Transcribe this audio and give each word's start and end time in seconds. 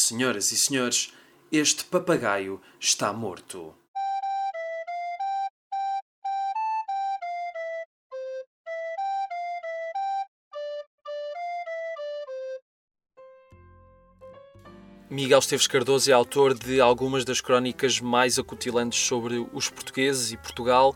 Senhoras 0.00 0.52
e 0.52 0.56
senhores, 0.56 1.12
este 1.50 1.82
papagaio 1.82 2.60
está 2.78 3.12
morto. 3.12 3.74
Miguel 15.10 15.38
Esteves 15.38 15.66
Cardoso 15.66 16.10
é 16.10 16.12
autor 16.12 16.52
de 16.52 16.82
algumas 16.82 17.24
das 17.24 17.40
crónicas 17.40 17.98
mais 17.98 18.38
acutilantes 18.38 19.00
sobre 19.00 19.38
os 19.54 19.70
portugueses 19.70 20.32
e 20.32 20.36
Portugal, 20.36 20.94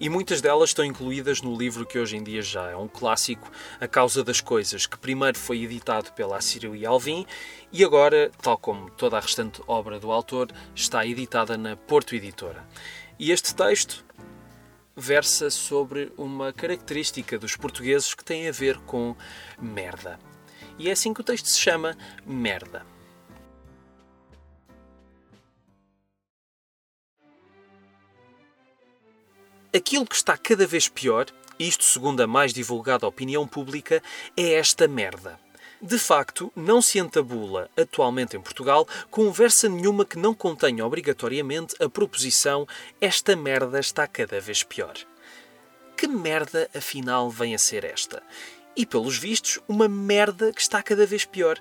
e 0.00 0.08
muitas 0.08 0.40
delas 0.40 0.70
estão 0.70 0.84
incluídas 0.84 1.40
no 1.42 1.56
livro 1.56 1.86
que 1.86 1.96
hoje 1.96 2.16
em 2.16 2.24
dia 2.24 2.42
já 2.42 2.70
é 2.70 2.76
um 2.76 2.88
clássico, 2.88 3.48
A 3.80 3.86
Causa 3.86 4.24
das 4.24 4.40
Coisas, 4.40 4.84
que 4.84 4.98
primeiro 4.98 5.38
foi 5.38 5.62
editado 5.62 6.12
pela 6.12 6.38
Assírio 6.38 6.74
e 6.74 6.84
Alvim 6.84 7.24
e 7.70 7.84
agora, 7.84 8.32
tal 8.42 8.58
como 8.58 8.90
toda 8.90 9.16
a 9.16 9.20
restante 9.20 9.62
obra 9.68 10.00
do 10.00 10.10
autor, 10.10 10.48
está 10.74 11.06
editada 11.06 11.56
na 11.56 11.76
Porto 11.76 12.16
Editora. 12.16 12.66
E 13.16 13.30
este 13.30 13.54
texto 13.54 14.04
versa 14.96 15.50
sobre 15.50 16.12
uma 16.18 16.52
característica 16.52 17.38
dos 17.38 17.54
portugueses 17.54 18.12
que 18.12 18.24
tem 18.24 18.48
a 18.48 18.52
ver 18.52 18.76
com 18.78 19.14
merda. 19.60 20.18
E 20.80 20.88
é 20.88 20.92
assim 20.92 21.14
que 21.14 21.20
o 21.20 21.24
texto 21.24 21.46
se 21.46 21.60
chama 21.60 21.96
Merda. 22.26 22.84
Aquilo 29.74 30.04
que 30.04 30.14
está 30.14 30.36
cada 30.36 30.66
vez 30.66 30.86
pior, 30.86 31.24
isto 31.58 31.84
segundo 31.84 32.20
a 32.20 32.26
mais 32.26 32.52
divulgada 32.52 33.06
opinião 33.06 33.48
pública, 33.48 34.02
é 34.36 34.52
esta 34.52 34.86
merda. 34.86 35.40
De 35.80 35.98
facto, 35.98 36.52
não 36.54 36.82
se 36.82 36.98
entabula 36.98 37.70
atualmente 37.74 38.36
em 38.36 38.40
Portugal 38.40 38.86
conversa 39.10 39.70
nenhuma 39.70 40.04
que 40.04 40.18
não 40.18 40.34
contenha 40.34 40.84
obrigatoriamente 40.84 41.74
a 41.82 41.88
proposição 41.88 42.68
esta 43.00 43.34
merda 43.34 43.80
está 43.80 44.06
cada 44.06 44.38
vez 44.40 44.62
pior. 44.62 44.92
Que 45.96 46.06
merda 46.06 46.68
afinal 46.74 47.30
vem 47.30 47.54
a 47.54 47.58
ser 47.58 47.82
esta? 47.82 48.22
E 48.76 48.84
pelos 48.84 49.16
vistos, 49.16 49.58
uma 49.66 49.88
merda 49.88 50.52
que 50.52 50.60
está 50.60 50.82
cada 50.82 51.06
vez 51.06 51.24
pior. 51.24 51.58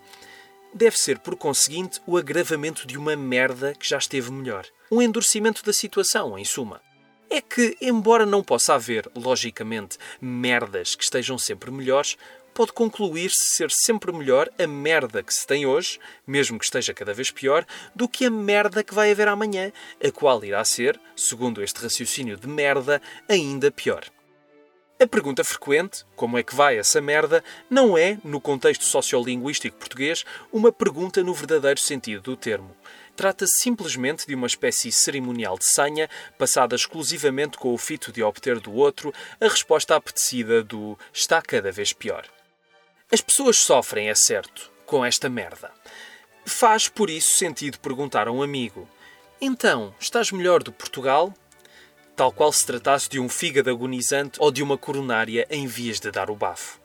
Deve 0.74 1.00
ser, 1.00 1.18
por 1.20 1.38
conseguinte, 1.38 2.02
o 2.06 2.18
agravamento 2.18 2.86
de 2.86 2.98
uma 2.98 3.16
merda 3.16 3.74
que 3.74 3.88
já 3.88 3.98
esteve 3.98 4.34
melhor. 4.34 4.66
Um 4.92 5.02
endurecimento 5.02 5.64
da 5.64 5.72
situação, 5.72 6.38
em 6.38 6.44
suma 6.44 6.82
é 7.32 7.40
que, 7.40 7.78
embora 7.80 8.26
não 8.26 8.44
possa 8.44 8.74
haver, 8.74 9.10
logicamente, 9.16 9.98
merdas 10.20 10.96
que 10.96 11.04
estejam 11.04 11.38
sempre 11.38 11.72
melhores, 11.72 12.18
pode 12.54 12.74
concluir-se 12.74 13.56
ser 13.56 13.72
sempre 13.72 14.12
melhor 14.12 14.50
a 14.60 14.68
merda 14.68 15.24
que 15.24 15.34
se 15.34 15.48
tem 15.48 15.66
hoje, 15.66 15.98
mesmo 16.28 16.60
que 16.60 16.66
esteja 16.66 16.94
cada 16.94 17.14
vez 17.14 17.32
pior, 17.32 17.66
do 17.96 18.10
que 18.10 18.26
a 18.26 18.30
merda 18.30 18.84
que 18.84 18.94
vai 18.94 19.12
haver 19.12 19.30
amanhã, 19.30 19.72
a 20.04 20.12
qual 20.12 20.44
irá 20.44 20.64
ser, 20.66 21.00
segundo 21.16 21.64
este 21.64 21.82
raciocínio 21.82 22.36
de 22.36 22.48
merda, 22.48 23.02
ainda 23.30 23.72
pior. 23.72 24.04
A 25.00 25.08
pergunta 25.08 25.44
frequente, 25.44 26.06
como 26.16 26.38
é 26.38 26.44
que 26.44 26.54
vai 26.54 26.78
essa 26.78 27.02
merda, 27.02 27.44
não 27.70 27.98
é, 27.98 28.20
no 28.24 28.40
contexto 28.40 28.84
sociolinguístico 28.84 29.78
português, 29.78 30.26
uma 30.52 30.72
pergunta 30.72 31.24
no 31.24 31.34
verdadeiro 31.34 31.80
sentido 31.80 32.22
do 32.22 32.36
termo. 32.36 32.76
Trata-se 33.16 33.60
simplesmente 33.60 34.26
de 34.26 34.34
uma 34.34 34.48
espécie 34.48 34.92
cerimonial 34.92 35.58
de 35.58 35.66
senha, 35.66 36.10
passada 36.38 36.76
exclusivamente 36.76 37.58
com 37.58 37.74
o 37.74 37.78
fito 37.78 38.12
de 38.12 38.24
obter 38.24 38.60
do 38.60 38.74
outro 38.74 39.14
a 39.40 39.48
resposta 39.48 39.96
apetecida 39.96 40.64
do 40.64 40.98
está 41.14 41.42
cada 41.42 41.72
vez 41.72 41.94
pior. 41.94 42.26
As 43.12 43.22
pessoas 43.22 43.58
sofrem, 43.58 44.10
é 44.10 44.16
certo, 44.16 44.72
com 44.86 45.06
esta 45.06 45.30
merda. 45.30 45.72
Faz 46.46 46.88
por 46.88 47.10
isso 47.10 47.38
sentido 47.38 47.80
perguntar 47.80 48.28
a 48.28 48.32
um 48.32 48.42
amigo: 48.42 48.90
Então, 49.40 49.94
estás 50.00 50.32
melhor 50.32 50.64
do 50.64 50.72
Portugal? 50.72 51.34
Tal 52.16 52.32
qual 52.32 52.52
se 52.52 52.66
tratasse 52.66 53.10
de 53.10 53.20
um 53.20 53.30
fígado 53.30 53.70
agonizante 53.70 54.38
ou 54.40 54.52
de 54.52 54.64
uma 54.64 54.78
coronária 54.78 55.46
em 55.50 55.68
vias 55.68 56.00
de 56.00 56.12
dar 56.12 56.30
o 56.30 56.36
bafo. 56.36 56.81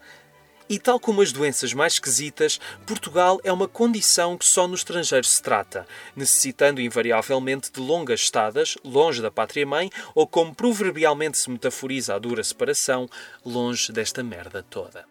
E 0.69 0.81
tal 0.81 0.99
como 0.99 1.23
as 1.23 1.31
doenças 1.31 1.73
mais 1.73 1.93
esquisitas, 1.93 2.59
Portugal 2.85 3.41
é 3.45 3.53
uma 3.53 3.69
condição 3.69 4.37
que 4.37 4.45
só 4.45 4.67
no 4.67 4.75
estrangeiro 4.75 5.25
se 5.25 5.41
trata, 5.41 5.87
necessitando 6.17 6.81
invariavelmente 6.81 7.71
de 7.71 7.81
longas 7.81 8.21
estadas, 8.21 8.77
longe 8.85 9.23
da 9.23 9.31
pátria-mãe, 9.31 9.93
ou 10.13 10.27
como 10.27 10.53
proverbialmente 10.53 11.39
se 11.39 11.49
metaforiza 11.49 12.17
a 12.17 12.19
dura 12.19 12.43
separação, 12.43 13.09
longe 13.45 13.93
desta 13.93 14.25
merda 14.25 14.61
toda. 14.61 15.05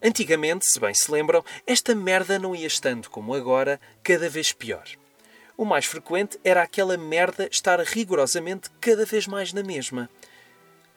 Antigamente, 0.00 0.64
se 0.64 0.78
bem 0.78 0.94
se 0.94 1.10
lembram, 1.10 1.44
esta 1.66 1.92
merda 1.92 2.38
não 2.38 2.54
ia 2.54 2.68
estando 2.68 3.10
como 3.10 3.34
agora, 3.34 3.80
cada 4.04 4.30
vez 4.30 4.52
pior. 4.52 4.84
O 5.56 5.64
mais 5.64 5.86
frequente 5.86 6.38
era 6.44 6.62
aquela 6.62 6.96
merda 6.96 7.48
estar 7.50 7.80
rigorosamente 7.80 8.70
cada 8.80 9.04
vez 9.04 9.26
mais 9.26 9.52
na 9.52 9.64
mesma. 9.64 10.08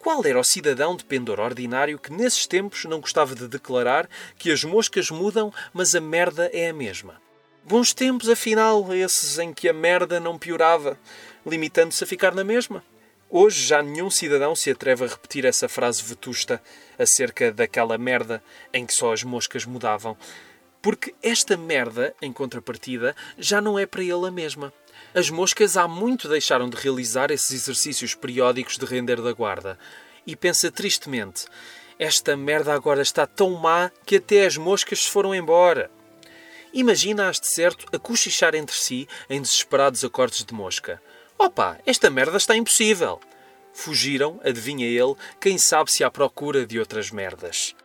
Qual 0.01 0.25
era 0.25 0.39
o 0.39 0.43
cidadão 0.43 0.95
de 0.95 1.05
pendor 1.05 1.39
ordinário 1.39 1.99
que 1.99 2.11
nesses 2.11 2.47
tempos 2.47 2.85
não 2.85 2.99
gostava 2.99 3.35
de 3.35 3.47
declarar 3.47 4.09
que 4.35 4.51
as 4.51 4.63
moscas 4.63 5.11
mudam, 5.11 5.53
mas 5.71 5.93
a 5.93 6.01
merda 6.01 6.49
é 6.51 6.69
a 6.69 6.73
mesma? 6.73 7.21
Bons 7.63 7.93
tempos, 7.93 8.27
afinal, 8.27 8.91
esses 8.95 9.37
em 9.37 9.53
que 9.53 9.69
a 9.69 9.73
merda 9.73 10.19
não 10.19 10.39
piorava, 10.39 10.97
limitando-se 11.45 12.03
a 12.03 12.07
ficar 12.07 12.33
na 12.33 12.43
mesma. 12.43 12.83
Hoje 13.29 13.63
já 13.63 13.83
nenhum 13.83 14.09
cidadão 14.09 14.55
se 14.55 14.71
atreve 14.71 15.05
a 15.05 15.07
repetir 15.07 15.45
essa 15.45 15.69
frase 15.69 16.01
vetusta 16.01 16.59
acerca 16.97 17.51
daquela 17.51 17.95
merda 17.95 18.43
em 18.73 18.87
que 18.87 18.95
só 18.95 19.13
as 19.13 19.23
moscas 19.23 19.65
mudavam. 19.65 20.17
Porque 20.81 21.13
esta 21.21 21.55
merda, 21.55 22.15
em 22.19 22.33
contrapartida, 22.33 23.15
já 23.37 23.61
não 23.61 23.77
é 23.77 23.85
para 23.85 24.01
ele 24.01 24.25
a 24.25 24.31
mesma. 24.31 24.73
As 25.13 25.29
moscas 25.29 25.75
há 25.75 25.87
muito 25.89 26.29
deixaram 26.29 26.69
de 26.69 26.77
realizar 26.77 27.31
esses 27.31 27.51
exercícios 27.51 28.15
periódicos 28.15 28.77
de 28.77 28.85
render 28.85 29.21
da 29.21 29.33
guarda. 29.33 29.77
E 30.25 30.37
pensa 30.37 30.71
tristemente: 30.71 31.45
esta 31.99 32.37
merda 32.37 32.73
agora 32.73 33.01
está 33.01 33.27
tão 33.27 33.51
má 33.51 33.91
que 34.05 34.15
até 34.15 34.45
as 34.45 34.55
moscas 34.55 35.03
se 35.03 35.09
foram 35.09 35.35
embora. 35.35 35.91
Imagina-as 36.73 37.41
de 37.41 37.47
certo 37.47 37.85
a 37.93 37.99
cochichar 37.99 38.55
entre 38.55 38.75
si 38.75 39.05
em 39.29 39.41
desesperados 39.41 40.03
acordes 40.05 40.45
de 40.45 40.53
mosca. 40.53 41.01
Opa, 41.37 41.77
esta 41.85 42.09
merda 42.09 42.37
está 42.37 42.55
impossível! 42.55 43.19
Fugiram, 43.73 44.39
adivinha 44.43 44.85
ele, 44.85 45.15
quem 45.39 45.57
sabe 45.57 45.91
se 45.91 46.03
à 46.03 46.09
procura 46.09 46.65
de 46.65 46.79
outras 46.79 47.11
merdas. 47.11 47.75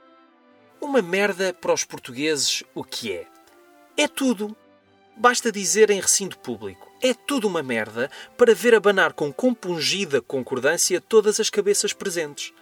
Uma 0.80 1.02
merda 1.02 1.52
para 1.52 1.72
os 1.72 1.84
portugueses, 1.84 2.62
o 2.74 2.84
que 2.84 3.12
é? 3.12 3.26
É 3.96 4.06
tudo. 4.06 4.56
Basta 5.16 5.50
dizer 5.50 5.90
em 5.90 6.00
recinto 6.00 6.38
público: 6.38 6.85
é 7.02 7.12
tudo 7.14 7.46
uma 7.46 7.62
merda 7.62 8.10
para 8.36 8.54
ver 8.54 8.74
abanar 8.74 9.12
com 9.12 9.32
compungida 9.32 10.20
concordância 10.20 11.00
todas 11.00 11.38
as 11.40 11.50
cabeças 11.50 11.92
presentes. 11.92 12.52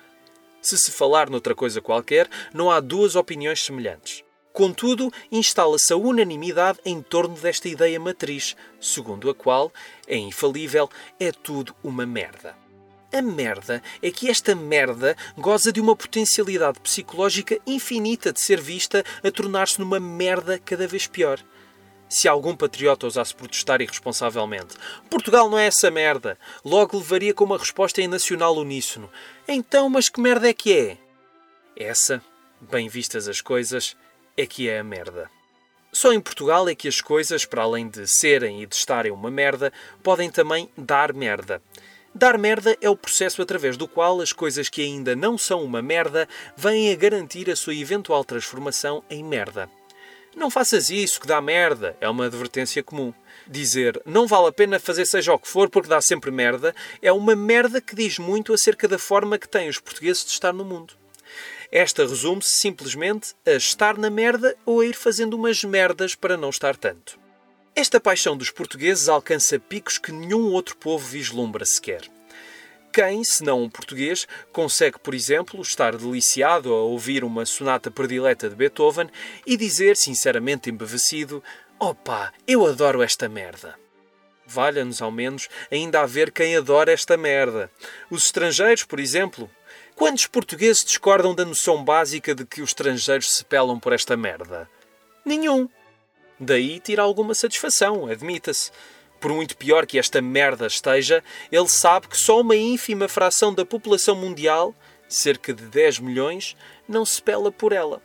Se 0.61 0.79
se 0.79 0.91
falar 0.91 1.29
noutra 1.29 1.55
coisa 1.55 1.81
qualquer, 1.81 2.29
não 2.53 2.71
há 2.71 2.81
duas 2.81 3.17
opiniões 3.17 3.63
semelhantes. 3.63 4.25
Contudo, 4.53 5.13
instala-se 5.31 5.93
a 5.93 5.97
unanimidade 5.97 6.79
em 6.85 7.03
torno 7.03 7.35
desta 7.35 7.69
ideia 7.69 7.99
matriz, 7.99 8.57
segundo 8.81 9.29
a 9.29 9.35
qual, 9.35 9.73
é 10.07 10.17
infalível, 10.17 10.89
é 11.19 11.33
tudo 11.33 11.75
uma 11.83 12.07
merda. 12.07 12.57
A 13.13 13.21
merda 13.21 13.83
é 14.01 14.11
que 14.11 14.29
esta 14.29 14.55
merda 14.55 15.17
goza 15.37 15.73
de 15.73 15.81
uma 15.81 15.95
potencialidade 15.95 16.81
psicológica 16.81 17.59
infinita 17.67 18.33
de 18.33 18.41
ser 18.41 18.61
vista 18.61 19.05
a 19.23 19.31
tornar-se 19.31 19.79
numa 19.81 20.01
merda 20.01 20.59
cada 20.59 20.87
vez 20.87 21.07
pior 21.07 21.41
se 22.15 22.29
algum 22.29 22.55
patriota 22.55 23.07
ousasse 23.07 23.35
protestar 23.35 23.81
irresponsavelmente. 23.81 24.77
Portugal 25.11 25.51
não 25.51 25.59
é 25.59 25.67
essa 25.67 25.91
merda. 25.91 26.39
Logo 26.65 26.97
levaria 26.97 27.35
com 27.35 27.43
uma 27.43 27.59
resposta 27.59 28.01
em 28.01 28.07
nacional 28.07 28.57
uníssono. 28.57 29.11
Então, 29.49 29.89
mas 29.91 30.09
que 30.09 30.21
merda 30.21 30.49
é 30.49 30.55
que 30.55 30.73
é? 30.73 30.97
Essa, 31.77 32.23
bem 32.61 32.89
vistas 32.89 33.27
as 33.27 33.41
coisas, 33.41 33.97
é 34.37 34.47
que 34.47 34.69
é 34.69 34.79
a 34.79 34.85
merda. 34.85 35.29
Só 35.93 36.13
em 36.13 36.21
Portugal 36.21 36.69
é 36.69 36.75
que 36.77 36.87
as 36.87 37.01
coisas, 37.01 37.45
para 37.45 37.65
além 37.65 37.89
de 37.89 38.07
serem 38.07 38.63
e 38.63 38.67
de 38.67 38.77
estarem 38.77 39.11
uma 39.11 39.31
merda, 39.31 39.73
podem 40.01 40.31
também 40.31 40.71
dar 40.79 41.13
merda. 41.13 41.61
Dar 42.15 42.39
merda 42.39 42.77
é 42.81 42.89
o 42.89 42.97
processo 42.97 43.43
através 43.43 43.77
do 43.77 43.89
qual 43.89 44.21
as 44.21 44.33
coisas 44.33 44.69
que 44.69 44.83
ainda 44.83 45.17
não 45.17 45.37
são 45.37 45.65
uma 45.65 45.83
merda 45.83 46.29
vêm 46.57 46.93
a 46.93 46.97
garantir 46.97 47.51
a 47.51 47.57
sua 47.57 47.75
eventual 47.75 48.25
transformação 48.25 49.03
em 49.11 49.25
merda. 49.25 49.69
Não 50.37 50.51
faças 50.51 50.91
isso, 50.91 51.21
que 51.21 51.27
dá 51.27 51.41
merda, 51.41 51.97
é 52.01 52.09
uma 52.09 52.27
advertência 52.27 52.83
comum. 52.83 53.15
Dizer 53.47 54.01
não 54.05 54.27
vale 54.27 54.49
a 54.49 54.53
pena 54.53 54.81
fazer 54.81 55.05
seja 55.07 55.33
o 55.33 55.39
que 55.39 55.49
for 55.49 55.69
porque 55.69 55.89
dá 55.89 56.01
sempre 56.01 56.31
merda 56.31 56.75
é 57.01 57.13
uma 57.13 57.37
merda 57.37 57.81
que 57.81 57.95
diz 57.95 58.19
muito 58.19 58.53
acerca 58.53 58.89
da 58.89 58.99
forma 58.99 59.39
que 59.39 59.49
têm 59.49 59.69
os 59.69 59.79
portugueses 59.79 60.25
de 60.25 60.31
estar 60.31 60.53
no 60.53 60.65
mundo. 60.65 60.95
Esta 61.71 62.07
resume-se 62.07 62.59
simplesmente 62.59 63.35
a 63.47 63.53
estar 63.53 63.99
na 63.99 64.09
merda 64.09 64.57
ou 64.65 64.81
a 64.81 64.87
ir 64.87 64.95
fazendo 64.95 65.35
umas 65.35 65.63
merdas 65.63 66.15
para 66.15 66.37
não 66.37 66.51
estar 66.51 66.77
tanto. 66.77 67.19
Esta 67.75 68.01
paixão 68.01 68.37
dos 68.37 68.51
portugueses 68.51 69.09
alcança 69.09 69.59
picos 69.59 69.99
que 69.99 70.13
nenhum 70.13 70.53
outro 70.53 70.77
povo 70.77 71.05
vislumbra 71.05 71.65
sequer. 71.65 72.14
Quem, 72.95 73.25
se 73.25 73.43
não 73.43 73.61
um 73.61 73.69
português, 73.69 74.25
consegue, 74.53 75.01
por 75.01 75.17
exemplo, 75.17 75.61
estar 75.61 75.97
deliciado 75.97 76.73
a 76.73 76.81
ouvir 76.81 77.25
uma 77.25 77.45
sonata 77.45 77.91
predileta 77.91 78.49
de 78.49 78.55
Beethoven 78.55 79.11
e 79.45 79.57
dizer, 79.57 79.97
sinceramente 79.97 80.71
embevecido, 80.71 81.43
Opa, 81.77 82.33
eu 82.47 82.65
adoro 82.65 83.03
esta 83.03 83.29
merda. 83.29 83.75
Valha-nos 84.47 85.03
ao 85.03 85.11
menos 85.11 85.49
ainda 85.73 86.03
haver 86.03 86.31
quem 86.31 86.55
adora 86.55 86.93
esta 86.93 87.17
merda. 87.17 87.69
Os 88.09 88.27
estrangeiros, 88.27 88.85
por 88.85 89.01
exemplo. 89.01 89.51
Quantos 89.97 90.29
portugueses 90.29 90.85
discordam 90.85 91.35
da 91.35 91.45
noção 91.45 91.83
básica 91.83 92.33
de 92.33 92.47
que 92.47 92.63
os 92.63 92.71
estrangeiros 92.71 93.29
se 93.29 93.45
pelam 93.45 93.81
por 93.81 93.93
esta 93.93 94.17
merda? 94.17 94.71
Nenhum. 95.25 95.69
Daí 96.39 96.79
tira 96.79 97.03
alguma 97.03 97.35
satisfação, 97.35 98.07
admita-se. 98.07 98.71
Por 99.25 99.33
muito 99.33 99.57
pior 99.57 99.87
que 99.87 99.99
esta 99.99 100.21
merda 100.21 100.67
esteja, 100.67 101.25
ele 101.51 101.67
sabe 101.67 102.09
que 102.09 102.19
só 102.19 102.43
uma 102.43 102.55
ínfima 102.55 103.09
fração 103.09 103.55
da 103.55 103.65
população 103.65 104.15
mundial, 104.15 104.75
cerca 105.09 105.55
de 105.55 105.65
10 105.65 106.01
milhões, 106.01 106.55
não 106.87 107.07
se 107.07 107.23
pela 107.23 107.51
por 107.51 107.73
ela. 107.73 108.03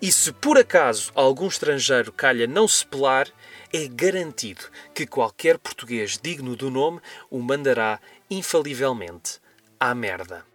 E 0.00 0.10
se 0.10 0.32
por 0.32 0.56
acaso 0.56 1.12
algum 1.14 1.46
estrangeiro 1.46 2.10
calha 2.10 2.46
não 2.46 2.66
se 2.66 2.86
pelar, 2.86 3.28
é 3.70 3.86
garantido 3.86 4.62
que 4.94 5.06
qualquer 5.06 5.58
português 5.58 6.16
digno 6.16 6.56
do 6.56 6.70
nome 6.70 7.02
o 7.28 7.38
mandará 7.40 8.00
infalivelmente 8.30 9.40
à 9.78 9.94
merda. 9.94 10.49